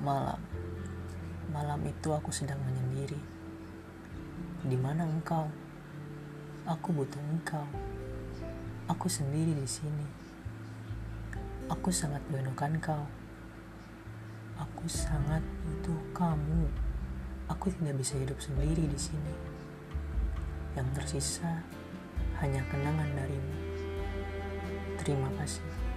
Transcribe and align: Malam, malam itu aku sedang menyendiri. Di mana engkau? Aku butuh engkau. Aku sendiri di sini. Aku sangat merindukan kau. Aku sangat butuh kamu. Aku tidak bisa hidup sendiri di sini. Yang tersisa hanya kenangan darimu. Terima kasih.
Malam, 0.00 0.40
malam 1.52 1.80
itu 1.84 2.08
aku 2.08 2.32
sedang 2.32 2.56
menyendiri. 2.64 3.20
Di 4.64 4.72
mana 4.80 5.04
engkau? 5.04 5.44
Aku 6.64 6.96
butuh 6.96 7.20
engkau. 7.20 7.68
Aku 8.88 9.12
sendiri 9.12 9.52
di 9.52 9.68
sini. 9.68 10.08
Aku 11.68 11.92
sangat 11.92 12.24
merindukan 12.32 12.80
kau. 12.80 13.04
Aku 14.56 14.88
sangat 14.88 15.44
butuh 15.68 16.00
kamu. 16.16 16.64
Aku 17.52 17.68
tidak 17.68 18.00
bisa 18.00 18.16
hidup 18.16 18.40
sendiri 18.40 18.88
di 18.88 18.96
sini. 18.96 19.34
Yang 20.80 20.88
tersisa 20.96 21.60
hanya 22.40 22.64
kenangan 22.72 23.12
darimu. 23.20 23.56
Terima 24.96 25.28
kasih. 25.36 25.89